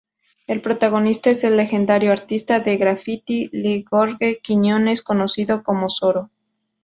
[0.47, 6.31] El protagonista es el legendario artista de graffiti "Lee" George Quiñones conocido como "Zoro".